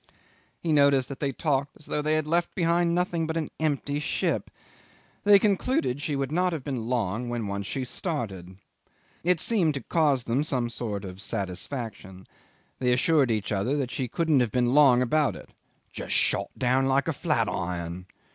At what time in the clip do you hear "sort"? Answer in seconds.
10.71-11.05